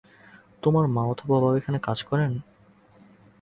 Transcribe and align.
তোমার 0.63 0.85
মা 0.87 1.03
অথবা 1.03 1.35
বাবা 1.35 1.57
এখানে 1.57 1.77
কাজ 1.79 1.99
করেন? 2.03 2.31